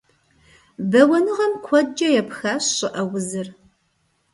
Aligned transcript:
Бэуэныгъэм 0.89 1.53
куэдкӀэ 1.65 2.09
епхащ 2.21 2.63
щӀыӀэ 2.77 3.03
узыр. 3.15 3.47